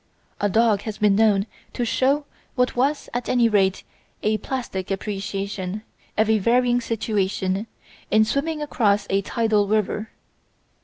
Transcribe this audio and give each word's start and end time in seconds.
A 0.39 0.49
dog 0.49 0.81
has 0.81 0.97
been 0.97 1.15
known 1.15 1.45
to 1.73 1.85
show 1.85 2.25
what 2.55 2.75
was 2.75 3.07
at 3.13 3.29
any 3.29 3.47
rate 3.47 3.83
a 4.23 4.39
plastic 4.39 4.89
appreciation 4.89 5.83
of 6.17 6.27
a 6.27 6.39
varying 6.39 6.81
situation 6.81 7.67
in 8.09 8.25
swimming 8.25 8.63
across 8.63 9.05
a 9.11 9.21
tidal 9.21 9.67
river. 9.67 10.09